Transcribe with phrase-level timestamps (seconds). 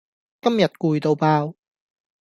[0.41, 1.53] 今日攰到爆